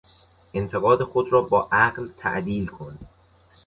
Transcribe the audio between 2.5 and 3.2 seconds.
کن.